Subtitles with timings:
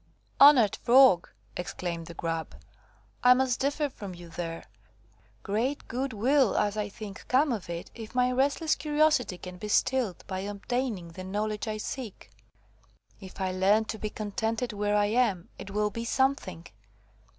[0.39, 2.55] "Honoured Frog," exclaimed the Grub,
[3.23, 4.63] "I must differ from you there.
[5.43, 9.67] Great good will, as I think, come of it, if my restless curiosity can be
[9.67, 12.31] stilled by obtaining the knowledge I seek.
[13.19, 16.65] If I learn to be contented where I am, it will be something.